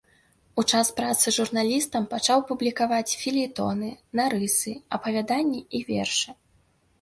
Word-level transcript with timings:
У 0.59 0.61
час 0.75 0.87
працы 0.99 1.33
журналістам 1.35 2.07
пачаў 2.13 2.39
публікаваць 2.51 3.17
фельетоны, 3.25 3.91
нарысы, 4.21 4.73
апавяданні 4.99 5.61
і 5.79 5.85
вершы. 5.93 6.29